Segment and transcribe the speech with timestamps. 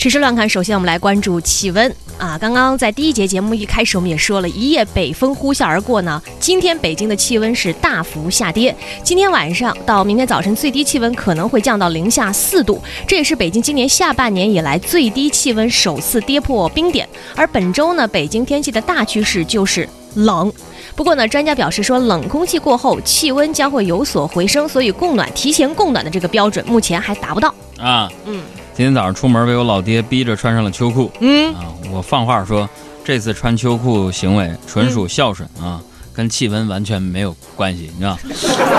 [0.00, 2.38] 时事乱看，首先我们来关注气温啊。
[2.38, 6.22] 刚刚在第一节节目一开始，我们也说了一夜北风呼啸而过呢。
[6.38, 17.06] 今天北京的气温是大幅下跌，今天晚上到明天早晨最低气温可能会降到零下四度，这也是北京今年下半年以来最低气温首次跌破冰点。
[17.36, 20.50] 而本周呢，北京天气的大趋势就是冷。
[20.96, 28.10] 不过呢，专家表示说，冷空气过后气温将会有所回升，所以供暖提前供暖的这个标准目前还达不到啊。
[28.26, 28.42] 嗯。
[28.72, 31.10] 今天早上出门被我老爹逼着穿上了秋裤。
[31.20, 32.68] 嗯啊，我放话说，
[33.04, 35.82] 这次穿秋裤行为纯属孝顺啊，
[36.14, 38.18] 跟气温完全没有关系，你知道。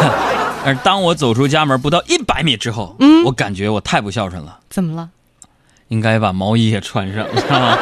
[0.66, 4.60] 但是当我走出家门不到一百米之后，嗯，我感觉我太不孝顺了。
[4.70, 5.10] 怎么了？
[5.90, 7.78] 应该把毛衣也穿上，知道吗？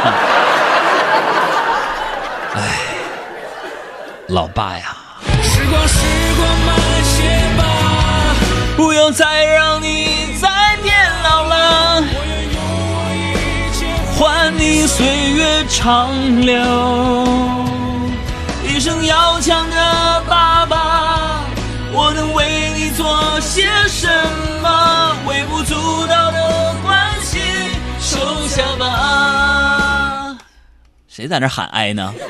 [4.29, 4.95] 老爸呀。
[5.41, 5.97] 时光时
[6.37, 7.23] 光慢些
[7.57, 7.63] 吧，
[8.77, 12.01] 不用再让你再变老了。
[12.01, 12.57] 我愿用
[12.93, 16.61] 我一切换你岁月长流，
[18.63, 21.41] 一生要强的爸爸，
[21.91, 24.07] 我能为你做些什
[24.61, 25.15] 么？
[25.27, 27.41] 微不足道的关心，
[27.99, 30.37] 收下吧。
[31.07, 32.13] 谁在那喊哀呢？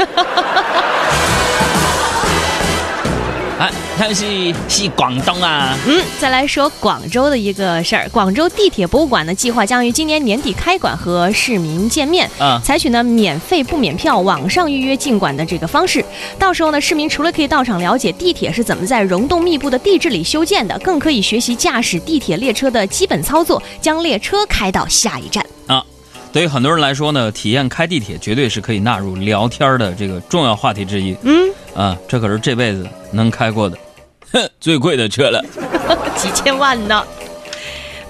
[3.60, 5.78] 哎，他是是广东啊。
[5.86, 8.08] 嗯，再来说广州的一个事儿。
[8.10, 12.30] 广州地铁博物馆呢，计划将于今年年底开馆和市民见面。
[12.40, 16.04] 啊，采取呢免费不免票、网上预约进馆的这个方式。
[16.40, 25.46] 到时候呢，市民除了可以到场了解地铁是怎么在溶洞密布的地质里修建的，更可以学习驾驶地铁列车的基本操作，将列车开到下一站。
[25.68, 25.84] 啊。
[26.32, 31.16] 对于很多人来说呢，体验开地铁绝对是可以纳入聊天的这个重要话题之一。
[31.24, 33.78] 嗯，啊，这可是这辈子能开过的
[34.62, 35.44] 最贵的车了，
[36.16, 37.04] 几千万呢。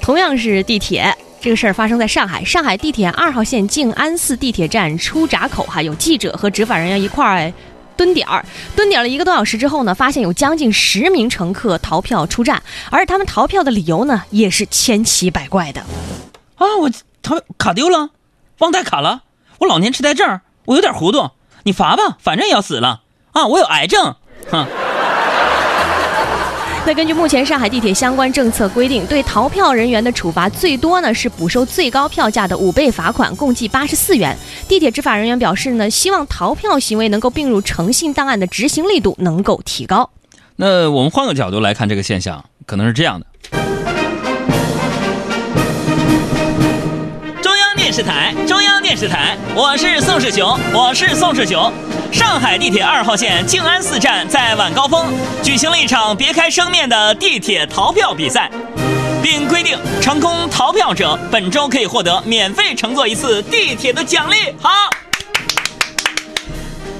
[0.01, 7.53] 同样是地铁，这个事儿发生在上海，上海地铁二号线静安寺地铁站出闸口，哈，有记者和执法人员一块儿
[7.95, 8.43] 蹲点儿，
[8.75, 15.79] 蹲点儿了一个多小时之后呢，发现有将近十名乘客逃票出站，而他们逃票的理由呢，也是千奇百怪的。
[16.55, 16.91] 啊，我。
[17.21, 18.09] 他卡丢了，
[18.59, 19.23] 忘带卡了。
[19.59, 21.29] 我老年痴呆症，我有点糊涂。
[21.63, 23.01] 你罚吧，反正也要死了
[23.33, 23.45] 啊！
[23.45, 24.15] 我有癌症。
[24.49, 24.65] 哼。
[26.87, 34.35] 那根据目前上海地铁相关政策规定，对逃票人员的处罚最多呢是补收最高票价的五倍罚款，共计八十四元。
[34.67, 40.09] 地铁执法人员表示呢，希望逃票行为能够并入诚信档案的执行力度能够提高。
[40.55, 43.25] 那我们换个角度来看这个现象，可能是这样的。
[47.89, 51.73] 电视台，中央电视台，我是宋世雄，我是宋世雄。
[52.11, 55.11] 上海地铁二号线静安寺站在晚高峰
[55.41, 58.47] 举行了一场别开生面的地铁逃票比赛，
[59.23, 64.35] 并规定成功逃票者本周可以获得免费乘坐一次地铁的奖励。
[64.61, 64.69] 好，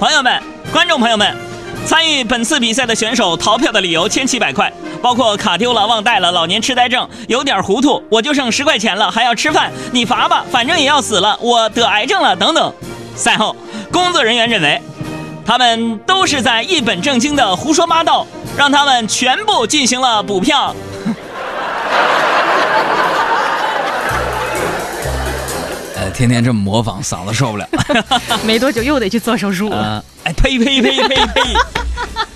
[0.00, 1.49] 朋友们，观众朋友们。
[1.86, 12.72] 参与本次比赛的选手逃票的理由千奇百怪，包括卡丢了、忘带了、老年痴呆症、有点糊涂、我就剩十块钱了还要吃饭，你罚吧，反正也要死了，我得癌症了等等。
[13.16, 13.56] 赛后，
[13.90, 14.80] 工作人员认为，
[15.44, 18.24] 他们都是在一本正经的胡说八道，
[18.56, 20.74] 让他们全部进行了补票。
[26.20, 27.66] 天天这么模仿，嗓子受不了，
[28.44, 29.70] 没多久又得去做手术。
[30.22, 31.42] 哎呸呸呸呸呸！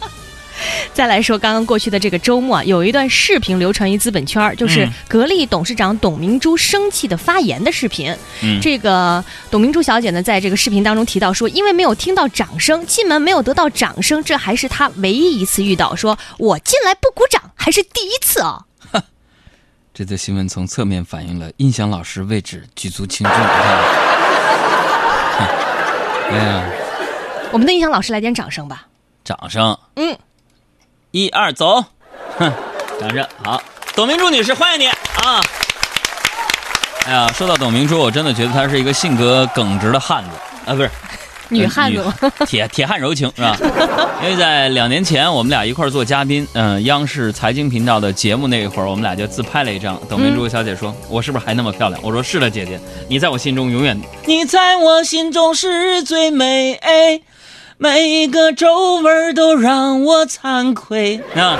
[0.95, 8.17] 再来说刚刚过去的这个周末，有一段视频流传于资本圈，就是格力董事长董明珠生气的发言的视频。
[8.43, 18.62] 嗯，这个董明珠小姐呢，在这个视频当中提到说，因为没有听到掌声，进门没有得到掌声，这还是她唯一一次遇到，说我进来不鼓掌还是第一次啊。
[19.97, 23.36] 这则新闻从侧面反映了音响老师位置举足轻重。
[26.30, 26.65] 哎呀。
[27.53, 28.89] 我们的音响老师来点掌声吧！
[29.22, 30.18] 掌声，嗯，
[31.13, 31.80] 一二走，
[32.36, 32.53] 哼，
[33.01, 33.63] 掌声好，
[33.95, 35.41] 董明珠女士欢迎你啊！
[37.07, 40.30] 哎呀，说到董明珠，我真的觉得她是一个性格耿直的汉子
[40.66, 40.91] 啊，不是
[41.48, 42.14] 女汉子吗？
[42.46, 43.56] 铁铁汉柔情是吧？
[44.22, 50.00] 因为在两年前我们俩一块做嘉宾，嗯，央视财经频道的节目那一会儿，我们俩就自拍了一张。
[50.08, 56.80] 董明珠小姐说：“我是不是还那么漂亮？”我说：“是的，姐姐，你在我心中永远，你在我心中是最美。”
[57.76, 61.58] 每一个皱纹都让我惭愧啊！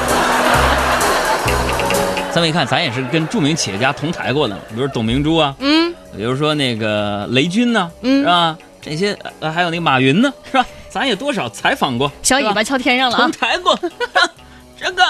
[2.33, 8.57] 这么一看，咱也是跟著名企业家同台过的，比如董明珠啊，嗯，比如说那个雷军呢，嗯是吧？
[8.85, 10.67] 这些呃还有那个马云呢，是吧？
[10.91, 13.33] 咱也多少采访过，小尾巴翘天上了啊同！
[13.33, 13.79] 台过，
[14.79, 15.03] 这个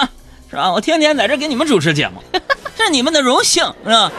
[0.49, 0.71] 是吧？
[0.73, 2.23] 我天天在这给你们主持节目，
[2.77, 4.13] 这是你们的荣幸，是吧？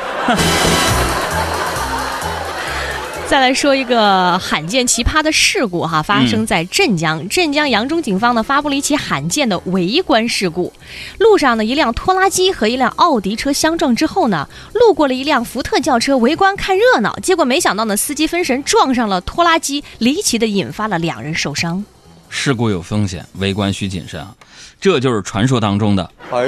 [3.28, 7.28] 再来说一个罕见奇葩的事故哈，发生在镇江。
[7.28, 10.72] 镇江扬中警方呢发布了一起罕见的围观事故。
[11.18, 21.84] 路上呢，一辆拖拉机和一辆奥迪车相撞之后呢，路过了一辆福特轿车围观看热闹，结果没想到呢，司机分神撞上了拖拉机，离奇的引发了两人受伤。
[22.30, 24.34] 事故有风险，围观需谨慎啊！
[24.80, 26.48] 这就是传说当中的哎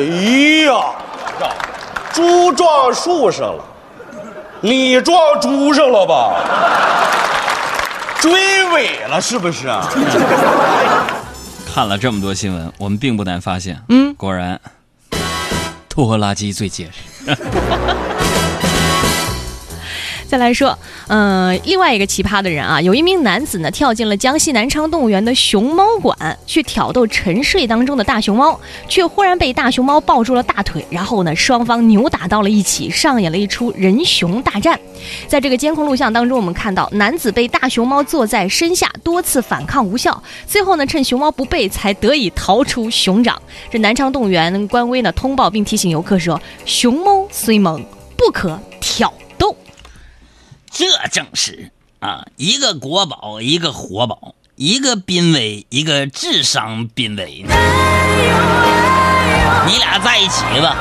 [0.66, 0.96] 呀，
[2.14, 3.66] 猪撞树上了，
[4.62, 6.34] 你撞猪上了吧？
[8.20, 9.88] 追尾了是不是啊？
[11.74, 14.60] 看了这么多新闻，我们并不难发现，嗯，果然
[15.88, 17.38] 拖拉机最结实。
[20.28, 20.78] 再来说，
[21.08, 28.60] 嗯、另外一个奇葩的人啊，有一名男子呢跳进了江西南昌动物园的熊猫馆，去挑逗沉睡当中的大熊猫，
[28.90, 34.78] 却忽然被大熊猫抱住了大腿，然后呢双方扭打到了一起，上演了一出人熊大战。
[35.28, 43.42] 在这个监控录像当中，我们看到男子被大熊猫坐在身下，多次反抗无效，最后呢趁熊猫不备，才得以逃出熊掌。
[43.72, 47.82] 这南昌动物园官微呢通报并提醒游客说，熊猫虽萌，
[48.18, 49.14] 不可挑。
[50.80, 57.44] 这正是啊，一个国宝，一个活宝，一个濒危，一个智商濒危。
[59.66, 60.78] 你俩在一起吧。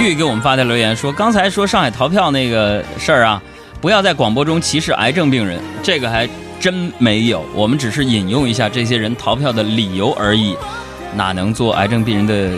[0.00, 3.42] 玉给我们发的留言说，刚才说上海逃票那个事儿啊，
[3.82, 6.26] 不要在广播中歧视癌症病人，这个还
[6.58, 10.56] 真没有，我们只是引用一下这些人逃票的理由而已，
[11.14, 12.50] 哪能做癌症病人的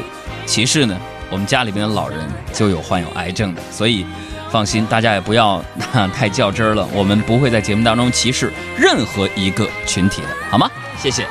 [0.47, 0.97] 歧视呢？
[1.31, 2.19] 我们家里边的老人
[2.53, 4.05] 就有患有癌症的，所以
[4.51, 5.65] 放心，大家也不要
[6.15, 10.71] 太较真儿了，我们不会在节目当中歧视任何一个群体的，好吗？
[10.99, 11.27] 谢谢。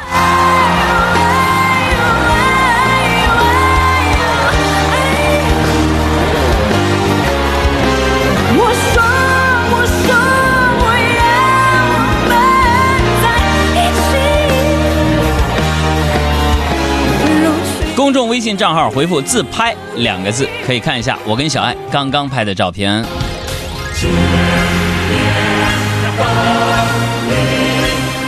[18.52, 23.02] 信账号回复“自拍”两个字，可以看一下我跟小爱刚刚拍的照片。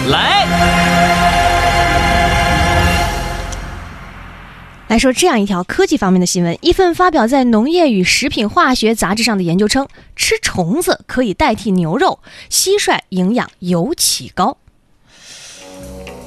[0.08, 0.48] 来，
[4.88, 9.86] 来说这样一条科技方面的新闻：一份发表在《农业与食品化学杂志》上的研究称，
[10.16, 14.56] 吃虫子可以代替牛肉，蟋蟀营养尤其高。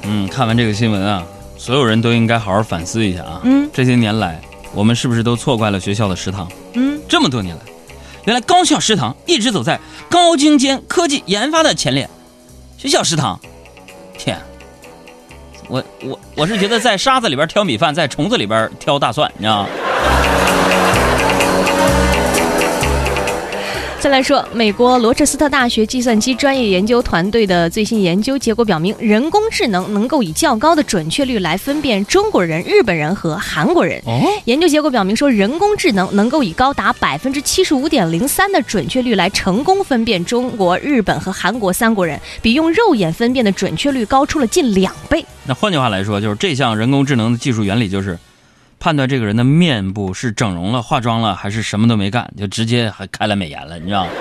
[0.03, 1.25] 嗯，看完这个新闻啊，
[1.67, 3.41] 所有人都应该好好反思一下啊。
[3.43, 4.39] 嗯这些年来，
[4.73, 6.49] 我们是不是都错怪了学校的食堂？
[6.75, 7.61] 嗯，这么多年来，
[8.23, 9.77] 原来高校食堂一直走在
[10.09, 12.09] 高精尖科技研发的前列。
[12.77, 13.37] 学校食堂，
[14.17, 14.39] 天，
[15.67, 19.69] 我我我是觉得在沙子里边挑米饭，在虫子里边挑大蒜，你知道吗？
[24.07, 34.01] 再来说，美国罗彻斯特大学计算机专业研究团队的最新研究结果表明，人工智能能够以较高的准确率来分辨中国人、日本人和韩国人。
[34.05, 45.25] 哦，研究结果表明说，人工智能能够以高达百分之七十五点零三的准确率来成功分辨中国、日本和韩国三国人，比用肉眼分辨的准确率高出了近两倍。
[45.45, 48.17] 那换句话来说，就是这项人工智能的技术原理就是。
[48.79, 54.11] 判断这个人的面部是整容了、化妆了，还是什么都没干，就直接还开了美颜了，你知道吗？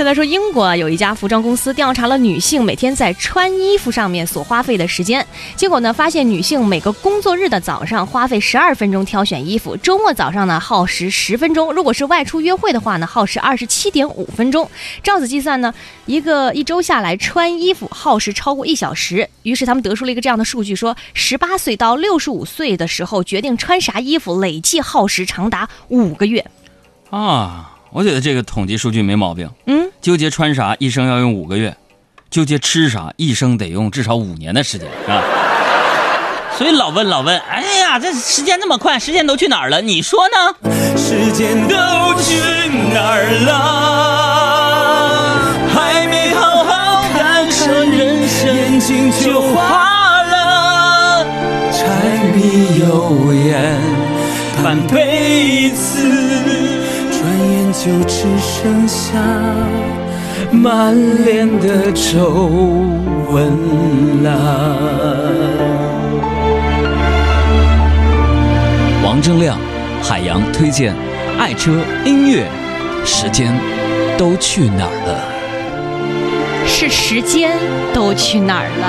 [0.00, 5.24] 再来说，英国啊有一家服装公司调查了女性每天在穿衣服上面所花费的时间，
[5.56, 14.66] 结果呢，发现女性每个工作日的早上花费十二分钟挑选衣服，周末早上呢耗时十分钟，如果是外出约会的话呢，耗时二十七点五分钟。
[15.02, 15.74] 照此计算呢，
[16.06, 19.28] 一个一周下来穿衣服耗时超过一小时。
[19.42, 26.42] 于是他们得出了一个这样的数据，说十八岁到六十五岁的时候决定穿啥衣服，累计耗时长达五个月。
[27.10, 29.50] 啊，我觉得这个统计数据没毛病。
[29.66, 31.76] 嗯，纠结穿啥一生要用五个月，
[32.30, 35.22] 纠结吃啥一生得用至少五年的时间啊。
[36.56, 39.80] 所以老问老问，哎呀，这时间那么快，时间都去哪儿了？
[39.80, 40.54] 你说呢？
[40.96, 41.74] 时间都
[42.20, 42.34] 去
[42.92, 43.50] 哪儿了？
[45.74, 51.24] 还没好好感受人生，眼睛就花了。
[51.72, 51.86] 柴
[52.36, 53.80] 米油盐
[54.62, 56.49] 半辈子。
[57.82, 59.18] 就只剩下
[60.52, 60.94] 满
[61.24, 62.28] 脸的皱
[63.30, 64.22] 纹。
[64.22, 64.28] 了。
[69.02, 69.56] 王铮亮，
[70.02, 70.94] 海洋推荐，
[71.38, 71.72] 爱车
[72.04, 72.44] 音乐，
[73.02, 73.58] 时间
[74.18, 75.24] 都去哪儿了？
[76.66, 77.56] 是时间
[77.94, 78.84] 都去哪儿了？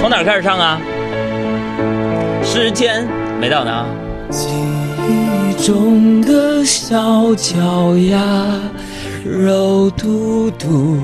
[0.00, 0.80] 从哪儿开始唱啊？
[2.42, 3.06] 时间
[3.40, 3.86] 没到呢。
[4.30, 4.48] 记
[5.08, 8.20] 忆中的小脚丫，
[9.24, 10.98] 肉嘟嘟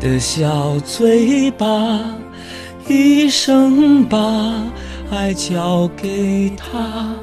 [0.00, 1.66] 的小嘴巴，
[2.86, 4.18] 一生把
[5.10, 7.14] 爱交给他，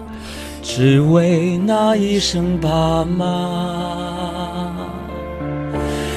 [0.62, 4.75] 只为那一声爸妈。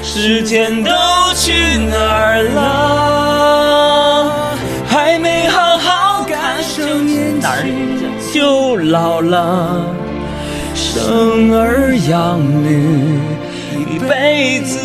[0.03, 0.91] 时间都
[1.37, 4.42] 去哪儿了？
[8.93, 9.87] 老了，
[10.75, 13.19] 生儿养女
[13.71, 14.79] 一辈子，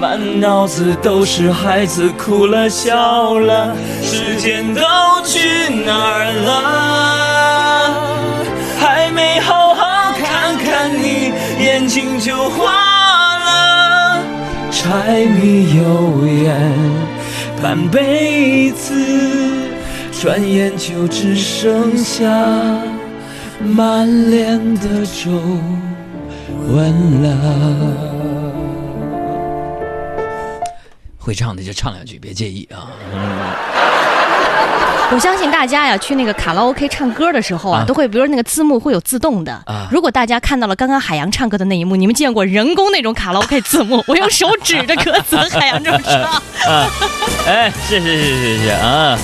[0.00, 4.80] 满脑子都是孩子哭了笑了，时间都
[5.22, 7.92] 去哪儿了？
[8.80, 14.22] 还没好好看看你，眼睛就花了。
[14.70, 16.72] 柴米油盐
[17.62, 18.94] 半辈子，
[20.26, 22.28] 转眼就只剩下
[23.60, 25.30] 满脸的皱
[26.66, 27.28] 纹了。
[31.16, 32.90] 会唱的就唱两句，别介意啊。
[35.14, 39.52] 我相信大家呀，去那个卡拉 OK 唱歌的时候啊，啊都会，比如那个字幕会有自动的。
[39.66, 44.02] 啊如果大家看到了刚刚海洋唱歌的那一幕，你们见过人工那种卡拉 OK 字幕？
[44.08, 46.42] 我用手指着 歌词，海洋这么唱。
[47.46, 49.16] 哎，是是是是是啊，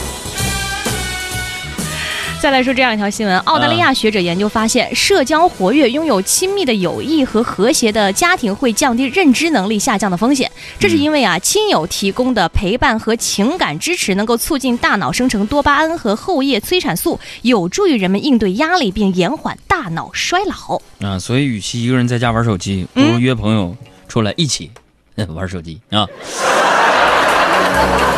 [2.43, 10.51] 再来说这样一条新闻：澳大利亚学者研究发现，社交活跃、拥有亲密的友谊和和谐的家庭会降低认知能力下降的风险。
[10.77, 20.83] 这是因为啊，亲友提供的陪伴和情感支持能够促进大脑生成多巴胺和后叶催产素，有助于人们应对压力并延缓大脑衰老。
[21.01, 23.77] 啊，所以与其一个人在家玩手机，不如约朋友
[24.09, 24.69] 出来一起
[25.15, 26.05] 呃 玩手机啊。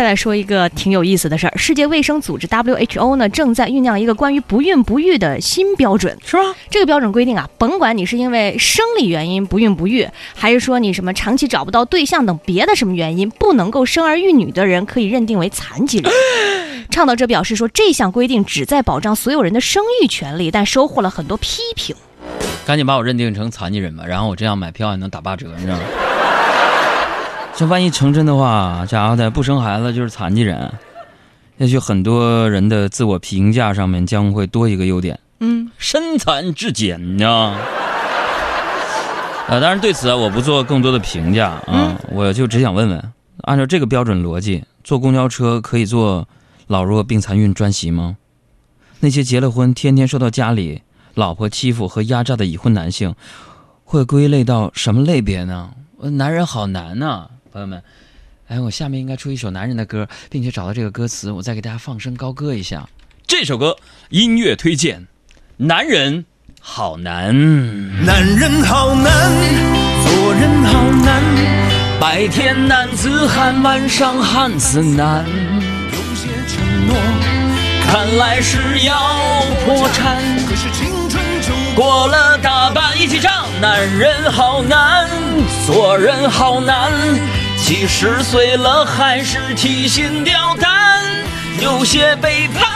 [0.00, 6.42] 再来说一个挺有意思的事儿，世界卫生组织 WHO 呢正在酝酿一个关于不孕不育的新标准，是吧？
[6.70, 16.10] 这个标准规定啊，甭管你是因为生理原因不孕不育，还是说你什么长期找不到对象等别的什么原因不能够生儿育女的人，可以认定为残疾人。
[16.88, 21.94] 倡导者表示说，这项规定旨在保障所有人的生育权利，但收获了很多批评。
[22.64, 25.82] 赶紧把我认定成残疾人吧，然后我这样买票还能打八折，你知道吗？
[27.56, 30.72] 这万一成真的话，家伙的不生孩子就是残疾人，
[31.58, 37.54] 也许很多人的自我评价上面将会多一个优点，嗯，身残志坚呢。
[39.46, 46.26] 呃，当然对此啊，我不做更多的评价啊，我就只想问问，按照这个标准逻辑，坐公交车可以坐
[46.66, 48.16] 老弱病残孕专席吗？
[49.00, 50.80] 那些结了婚、天天受到家里
[51.14, 53.14] 老婆欺负和压榨的已婚男性，
[53.84, 55.70] 会归类到什么类别呢？
[55.98, 57.82] 呃男人好难呐、朋友们。
[58.48, 62.88] 哎，我下面应该出一首男人的歌，并且找到这个歌词，我再给大家放声高歌一下。
[63.26, 63.76] 这首歌
[64.08, 65.06] 音乐推荐：
[65.56, 66.24] 男人
[66.60, 67.32] 好难。
[68.04, 69.30] 男人好难，
[70.02, 71.22] 做人好难，
[72.00, 75.24] 白天男子汉，晚上汉子难。
[75.92, 76.96] 有些承诺
[77.86, 83.46] 看来是要破产，可是青春就过了大半，一起唱。
[83.60, 85.08] 男人好难，
[85.66, 86.90] 做人好难，
[87.62, 91.00] 几十岁了还是提心吊胆，
[91.62, 92.68] 有些背叛。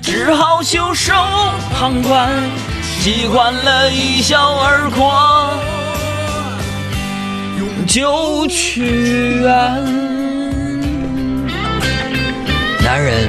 [0.00, 1.12] 只好袖手
[1.74, 2.30] 旁观，
[3.00, 5.52] 习惯了一笑而过，
[7.58, 9.84] 用酒去安。
[12.82, 13.28] 男人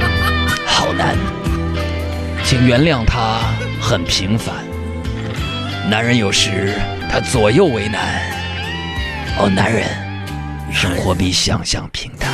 [0.65, 1.15] 好难，
[2.43, 3.39] 请原谅他
[3.81, 4.55] 很平凡。
[5.89, 6.73] 男人有时
[7.11, 8.21] 他左右为难。
[9.37, 9.85] 哦，男人，
[10.75, 12.29] 生活比想象平淡。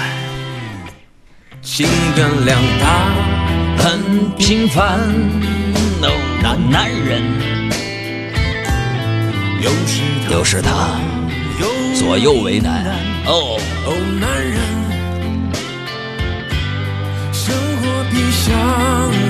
[1.61, 3.05] 请原谅他
[3.77, 4.97] 很平凡。
[6.01, 6.09] 哦，
[6.41, 7.21] 那男人
[9.61, 10.99] 有时有时他
[11.95, 12.83] 左右为难。
[13.27, 14.59] 哦，哦，男人，
[17.31, 18.49] 生活比想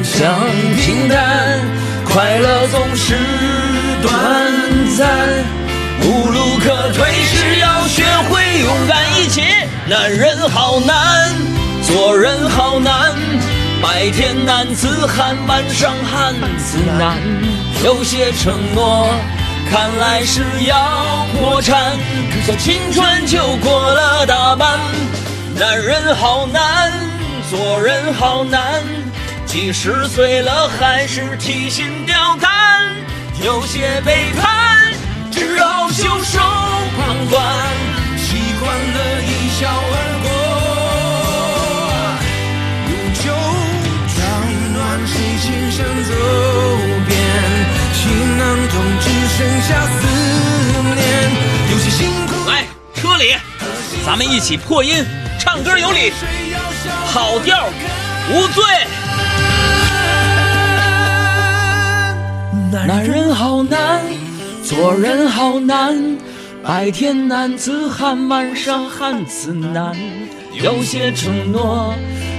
[0.06, 0.39] 象
[0.77, 1.60] 平淡，
[2.06, 3.18] 快乐总是
[4.01, 4.10] 短
[4.96, 5.06] 暂，
[6.01, 8.90] 无路可退时要学会勇敢。
[9.32, 9.42] 起，
[9.88, 11.32] 男人好难，
[11.84, 13.16] 做人好难，
[13.82, 17.18] 白天男子汉，晚上汉子难。
[17.82, 19.08] 有些承诺
[19.72, 21.98] 看来是要破产，
[22.46, 24.78] 可青春就过了大半。
[25.58, 26.92] 男人好难，
[27.50, 28.84] 做人好难，
[29.46, 32.52] 几十岁了还是提心吊胆。
[33.42, 34.92] 有些背叛，
[35.32, 36.38] 只好袖手
[36.98, 37.42] 旁观，
[38.62, 38.77] 习惯了
[39.24, 40.30] 一笑而过。
[42.86, 43.25] 如旧
[44.13, 44.22] 长
[44.72, 46.13] 暖，谁牵绳走
[47.08, 47.10] 遍？
[47.91, 47.98] 行
[48.38, 48.39] 囊
[48.70, 49.03] 中只
[49.36, 49.98] 剩下思
[50.94, 51.01] 念。
[51.72, 52.51] 有些辛苦，来，
[52.94, 53.34] 车里，
[54.06, 55.03] 咱们一起破音，
[55.39, 56.13] 唱歌有理，
[57.08, 57.68] 好调，
[58.30, 58.63] 无罪。
[62.72, 64.03] 男人好难，
[64.63, 65.98] 做人好难，
[66.63, 69.96] 白天男子汉，晚上汉子难。
[70.53, 71.96] 有些承诺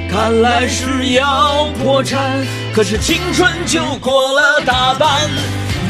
[0.09, 2.39] 看来是要破产，
[2.73, 5.29] 可是青春就过了大半。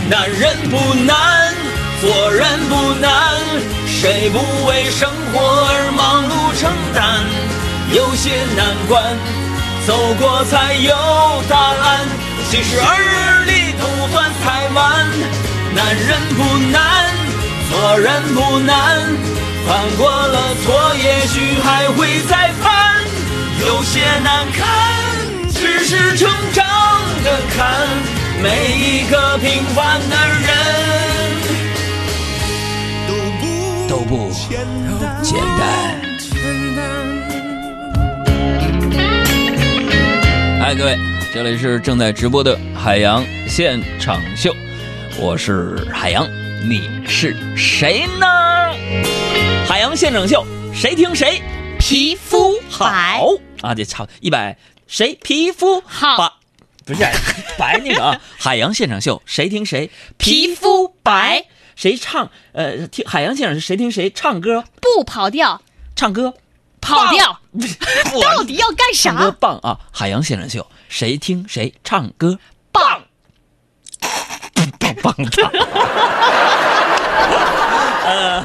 [0.08, 1.54] 男人不难，
[2.00, 3.12] 做人不难，
[3.86, 7.20] 谁不为生活而忙碌承担？
[7.92, 9.14] 有些难关，
[9.86, 10.94] 走过才有
[11.50, 12.00] 答案。
[12.48, 15.06] 其实儿女不算太晚，
[15.74, 16.40] 男人不
[16.72, 16.80] 难，
[17.72, 19.00] 做人不难，
[19.66, 23.00] 犯过了错，也许还会再犯。
[23.66, 24.60] 有些难堪，
[25.50, 26.66] 只是成长
[27.24, 27.88] 的坎。
[28.42, 30.48] 每一个平凡的人
[33.88, 34.30] 都不
[35.22, 35.98] 简单。
[40.60, 40.98] 嗨，各位，
[41.32, 44.54] 这里是正在直播的海洋现场秀，
[45.18, 46.28] 我是海洋，
[46.64, 48.26] 你是谁呢？
[49.66, 51.42] 海洋现场秀，谁听谁
[51.78, 53.20] 皮肤好白
[53.62, 53.74] 啊！
[53.74, 56.32] 这操一百，谁皮肤好白？
[56.84, 57.04] 不是
[57.58, 58.20] 白那个啊！
[58.38, 62.30] 海洋现场秀，谁听谁皮肤白，谁唱？
[62.52, 64.64] 呃，听海洋现场是谁听谁唱歌？
[64.80, 65.60] 不跑调，
[65.96, 66.34] 唱歌
[66.80, 67.40] 跑调，
[68.22, 69.32] 到底要干啥唱歌？
[69.32, 69.78] 棒啊！
[69.90, 72.38] 海洋现场秀，谁听谁唱歌
[72.70, 73.01] 棒！
[74.94, 75.48] 棒棒的。
[78.04, 78.44] 呃，